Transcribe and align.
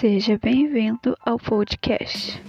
Seja 0.00 0.38
bem-vindo 0.42 1.16
ao 1.24 1.38
podcast. 1.38 2.40